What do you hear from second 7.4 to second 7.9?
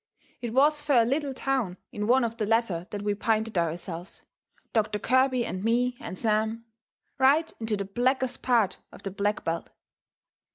into the